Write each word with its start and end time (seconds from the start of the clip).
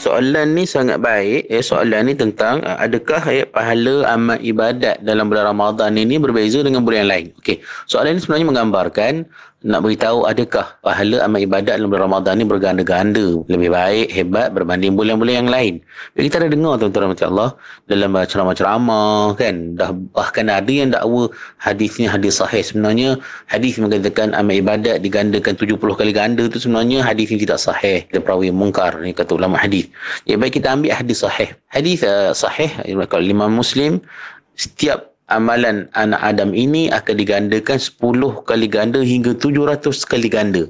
Soalan 0.00 0.56
ni 0.56 0.64
sangat 0.64 0.96
baik. 1.04 1.44
Eh, 1.52 1.60
soalan 1.60 2.08
ni 2.08 2.16
tentang 2.16 2.64
uh, 2.64 2.80
adakah 2.80 3.20
eh, 3.28 3.44
pahala 3.44 4.08
amal 4.08 4.40
ibadat 4.40 5.04
dalam 5.04 5.28
bulan 5.28 5.52
Ramadan 5.52 5.92
ini 6.00 6.16
berbeza 6.16 6.64
dengan 6.64 6.88
bulan 6.88 7.04
yang 7.04 7.12
lain? 7.12 7.26
Okey. 7.36 7.60
Soalan 7.84 8.16
ni 8.16 8.24
sebenarnya 8.24 8.48
menggambarkan 8.48 9.28
nak 9.60 9.84
beritahu 9.84 10.24
adakah 10.24 10.64
pahala 10.80 11.20
amal 11.20 11.36
ibadat 11.36 11.76
dalam 11.76 11.92
bulan 11.92 12.08
Ramadan 12.08 12.40
ni 12.40 12.48
berganda-ganda 12.48 13.44
lebih 13.44 13.68
baik 13.68 14.08
hebat 14.08 14.56
berbanding 14.56 14.96
bulan-bulan 14.96 15.44
yang 15.44 15.50
lain 15.52 15.84
Jadi 16.16 16.24
kita 16.32 16.36
ada 16.40 16.48
dengar 16.48 16.80
tuan-tuan 16.80 17.12
macam 17.12 17.26
Allah 17.36 17.50
dalam 17.84 18.10
ceramah-ceramah 18.24 19.36
kan 19.36 19.76
dah 19.76 19.92
bahkan 20.16 20.48
ada 20.48 20.72
yang 20.72 20.96
dakwa 20.96 21.28
hadisnya 21.60 22.08
hadis 22.08 22.40
sahih 22.40 22.64
sebenarnya 22.64 23.20
hadis 23.52 23.76
mengatakan 23.76 24.32
amal 24.32 24.56
ibadat 24.56 25.04
digandakan 25.04 25.52
70 25.52 25.76
kali 25.76 26.12
ganda 26.16 26.48
tu 26.48 26.56
sebenarnya 26.56 27.04
hadis 27.04 27.28
ini 27.28 27.44
tidak 27.44 27.60
sahih 27.60 28.08
dia 28.08 28.20
perawi 28.24 28.48
mungkar 28.48 28.96
ni 28.96 29.12
kata 29.12 29.36
ulama 29.36 29.60
hadis 29.60 29.89
jadi 30.26 30.36
baik 30.40 30.60
kita 30.60 30.68
ambil 30.74 30.92
hadis 30.94 31.22
sahih 31.22 31.50
hadis 31.70 32.02
uh, 32.02 32.34
sahih 32.34 32.70
kalau 33.08 33.24
lima 33.24 33.46
muslim 33.46 34.02
setiap 34.54 35.10
amalan 35.30 35.86
anak 35.94 36.20
Adam 36.20 36.50
ini 36.52 36.90
akan 36.90 37.14
digandakan 37.16 37.78
10 37.78 38.44
kali 38.44 38.66
ganda 38.66 39.00
hingga 39.00 39.32
700 39.38 39.94
kali 40.04 40.28
ganda. 40.28 40.66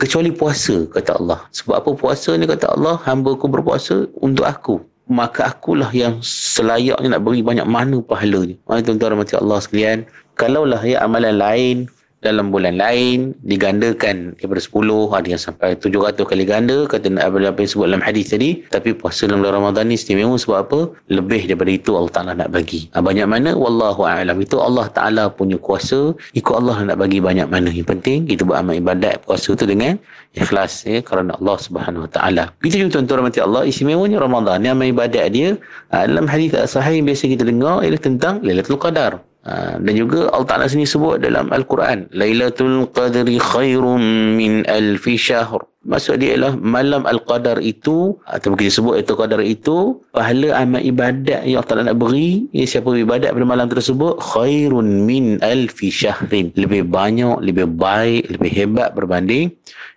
Kecuali 0.00 0.32
puasa, 0.32 0.88
kata 0.90 1.20
Allah. 1.20 1.44
Sebab 1.52 1.74
apa 1.76 1.90
puasa 1.94 2.34
ni, 2.34 2.48
kata 2.48 2.72
Allah, 2.74 2.98
hamba 3.04 3.36
ku 3.36 3.46
berpuasa 3.46 4.08
untuk 4.18 4.48
aku. 4.48 4.74
Maka 5.08 5.52
akulah 5.52 5.88
yang 5.90 6.20
selayaknya 6.20 7.16
nak 7.16 7.22
beri 7.24 7.40
banyak 7.40 7.64
mana 7.64 8.00
pahalanya. 8.04 8.56
Maka 8.68 8.88
tuan-tuan 8.88 9.16
mati 9.16 9.34
Allah 9.34 9.58
sekalian, 9.58 9.98
kalaulah 10.36 10.80
ya 10.84 11.02
amalan 11.02 11.36
lain 11.40 11.76
dalam 12.18 12.50
bulan 12.50 12.74
lain 12.74 13.30
digandakan 13.46 14.34
daripada 14.34 14.58
10 14.58 15.14
ada 15.14 15.28
yang 15.30 15.42
sampai 15.42 15.78
700 15.78 16.18
kali 16.26 16.42
ganda 16.42 16.82
kata 16.90 17.14
apa 17.14 17.58
yang 17.62 17.70
sebut 17.70 17.86
dalam 17.86 18.02
hadis 18.02 18.34
tadi. 18.34 18.66
Tapi 18.74 18.94
puasa 18.98 19.30
dalam 19.30 19.46
bulan 19.46 19.62
Ramadan 19.62 19.90
ni 19.90 19.94
istimewa 19.94 20.34
sebab 20.34 20.56
apa? 20.66 20.80
Lebih 21.10 21.46
daripada 21.46 21.70
itu 21.70 21.90
Allah 21.94 22.12
Ta'ala 22.12 22.32
nak 22.34 22.50
bagi. 22.50 22.90
Ha, 22.94 22.98
banyak 22.98 23.26
mana? 23.30 23.54
Wallahu 23.54 24.02
a'lam. 24.02 24.34
Itu 24.42 24.58
Allah 24.58 24.90
Ta'ala 24.90 25.30
punya 25.30 25.62
kuasa. 25.62 26.14
Ikut 26.34 26.54
Allah 26.58 26.82
nak 26.82 26.98
bagi 26.98 27.22
banyak 27.22 27.46
mana. 27.46 27.70
Yang 27.70 27.94
penting 27.94 28.26
kita 28.26 28.42
buat 28.42 28.58
amal 28.66 28.74
ibadat 28.74 29.22
puasa 29.22 29.54
tu 29.54 29.66
dengan 29.66 29.94
ikhlas 30.34 30.82
ya, 30.86 30.98
kerana 31.02 31.38
Allah 31.38 31.56
Subhanahu 31.62 32.10
Wa 32.10 32.10
Ta'ala. 32.10 32.44
Kita 32.58 32.82
juga 32.82 32.98
tuan-tuan 32.98 33.22
rahmati 33.22 33.38
Allah. 33.38 33.62
Istimewanya 33.62 34.18
Ramadan 34.18 34.66
ni 34.66 34.68
amal 34.74 34.90
ibadat 34.90 35.30
dia 35.30 35.54
ha, 35.94 36.02
dalam 36.02 36.26
hadis 36.26 36.50
sahih 36.66 36.98
biasa 37.06 37.30
kita 37.30 37.46
dengar 37.46 37.86
ialah 37.86 38.02
tentang 38.02 38.42
Lailatul 38.42 38.80
Qadar 38.80 39.27
Ha, 39.48 39.80
dan 39.80 39.96
juga 39.96 40.28
Allah 40.36 40.44
Ta'ala 40.44 40.66
sini 40.68 40.84
sebut 40.84 41.24
dalam 41.24 41.48
Al-Quran 41.48 42.04
Lailatul 42.12 42.84
Qadri 42.92 43.40
khairun 43.40 44.36
min 44.36 44.60
alfi 44.68 45.16
syahr. 45.16 45.64
Maksud 45.88 46.20
dia 46.20 46.36
ialah 46.36 46.52
malam 46.60 47.08
Al-Qadar 47.08 47.64
itu 47.64 48.12
Atau 48.28 48.52
kita 48.52 48.68
sebut 48.68 49.00
itu 49.00 49.16
Qadar 49.16 49.40
itu 49.40 50.04
Pahala 50.12 50.52
amal 50.52 50.84
ibadat 50.84 51.48
yang 51.48 51.64
Allah 51.64 51.70
Ta'ala 51.70 51.88
nak 51.88 51.96
beri 51.96 52.44
ya, 52.52 52.68
Siapa 52.68 52.92
ibadat 52.92 53.32
pada 53.32 53.46
malam 53.48 53.72
tersebut 53.72 54.20
Khairun 54.20 55.08
min 55.08 55.40
alfi 55.40 55.88
syahrin. 55.88 56.52
Lebih 56.52 56.84
banyak, 56.92 57.40
lebih 57.40 57.72
baik, 57.72 58.28
lebih 58.36 58.50
hebat 58.52 58.92
berbanding 58.92 59.48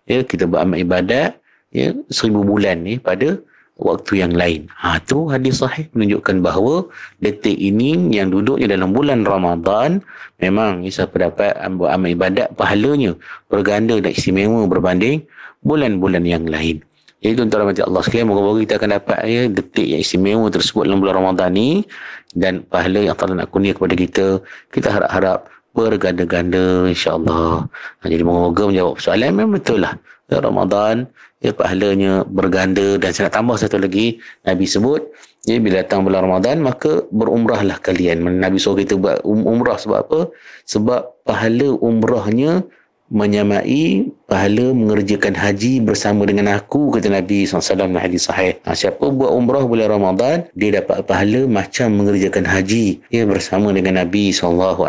ya, 0.07 0.23
Kita 0.23 0.47
buat 0.47 0.63
amal 0.63 0.79
ibadat 0.79 1.35
ya, 1.75 1.91
Seribu 2.07 2.47
bulan 2.47 2.87
ni 2.87 2.95
pada 2.95 3.35
waktu 3.81 4.21
yang 4.21 4.33
lain. 4.37 4.69
Ha 4.77 5.01
tu 5.03 5.27
hadis 5.27 5.59
sahih 5.59 5.89
menunjukkan 5.97 6.45
bahawa 6.45 6.85
detik 7.19 7.57
ini 7.57 7.97
yang 8.13 8.29
duduknya 8.29 8.77
dalam 8.77 8.93
bulan 8.93 9.25
Ramadan 9.25 10.05
memang 10.37 10.85
siapa 10.85 11.17
dapat 11.17 11.57
amal 11.57 12.07
ibadat 12.07 12.53
pahalanya 12.53 13.17
berganda 13.49 13.97
dan 13.97 14.13
istimewa 14.13 14.69
berbanding 14.69 15.25
bulan-bulan 15.65 16.21
yang 16.25 16.45
lain. 16.45 16.85
Jadi 17.21 17.37
tuan-tuan 17.37 17.69
rahmati 17.69 17.85
Allah 17.85 18.01
sekalian, 18.01 18.33
moga-moga 18.33 18.65
kita 18.65 18.73
akan 18.81 18.89
dapat 18.97 19.19
ya, 19.29 19.41
detik 19.45 19.85
yang 19.85 20.01
istimewa 20.01 20.49
tersebut 20.49 20.89
dalam 20.89 21.05
bulan 21.05 21.21
Ramadan 21.21 21.53
ni 21.53 21.85
dan 22.33 22.65
pahala 22.65 22.97
yang 22.97 23.13
Allah 23.13 23.45
nak 23.45 23.53
kurnia 23.53 23.77
kepada 23.77 23.93
kita. 23.93 24.41
Kita 24.73 24.89
harap-harap 24.89 25.45
berganda-ganda 25.71 26.87
insyaAllah. 26.87 27.67
Jadi 28.03 28.23
moga-moga 28.23 28.63
menjawab 28.71 28.95
soalan 28.99 29.31
memang 29.35 29.55
betul 29.59 29.83
lah. 29.83 29.95
Ya, 30.31 30.39
Ramadan 30.39 31.11
ya 31.41 31.51
pahalanya 31.51 32.23
berganda 32.29 32.95
dan 33.01 33.11
saya 33.11 33.27
nak 33.27 33.35
tambah 33.35 33.55
satu 33.57 33.81
lagi 33.81 34.21
Nabi 34.45 34.69
sebut 34.69 35.01
ya 35.49 35.57
bila 35.57 35.81
datang 35.81 36.05
bulan 36.05 36.29
Ramadan 36.29 36.61
maka 36.61 37.01
berumrahlah 37.09 37.81
kalian 37.81 38.21
Nabi 38.39 38.61
suruh 38.61 38.77
kita 38.77 38.93
buat 38.95 39.25
um, 39.25 39.43
umrah 39.49 39.75
sebab 39.75 40.05
apa 40.05 40.19
sebab 40.69 41.01
pahala 41.25 41.73
umrahnya 41.81 42.61
menyamai 43.11 44.07
pahala 44.31 44.71
mengerjakan 44.71 45.35
haji 45.35 45.83
bersama 45.83 46.23
dengan 46.23 46.55
aku 46.55 46.95
kata 46.95 47.11
Nabi 47.11 47.43
SAW 47.43 47.75
dalam 47.75 47.99
hadis 47.99 48.31
sahih. 48.31 48.55
Ha, 48.63 48.71
siapa 48.71 49.11
buat 49.11 49.35
umrah 49.35 49.67
bulan 49.67 49.91
Ramadan 49.91 50.47
dia 50.55 50.79
dapat 50.79 51.03
pahala 51.03 51.43
macam 51.43 51.91
mengerjakan 51.99 52.47
haji. 52.47 53.03
Ya 53.11 53.27
bersama 53.27 53.75
dengan 53.75 53.99
Nabi 53.99 54.31
SAW 54.31 54.87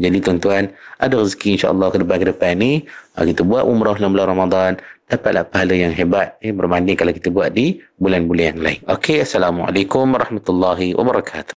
jadi 0.00 0.18
tuan-tuan 0.24 0.72
ada 1.04 1.14
rezeki 1.20 1.60
insyaAllah 1.60 1.92
ke 1.92 2.00
depan 2.00 2.16
ke 2.24 2.26
depan 2.32 2.52
ni 2.56 2.72
ha, 3.12 3.28
kita 3.28 3.44
buat 3.44 3.68
umrah 3.68 4.00
dalam 4.00 4.16
bulan 4.16 4.28
Ramadan 4.32 4.72
dapatlah 5.04 5.44
pahala 5.44 5.76
yang 5.76 5.92
hebat. 5.92 6.40
Ya, 6.40 6.56
berbanding 6.56 6.96
kalau 6.96 7.12
kita 7.12 7.28
buat 7.28 7.52
di 7.52 7.84
bulan-bulan 8.00 8.56
yang 8.56 8.60
lain. 8.64 8.80
Okey, 8.88 9.20
Assalamualaikum 9.20 10.16
warahmatullahi 10.16 10.96
wabarakatuh. 10.96 11.52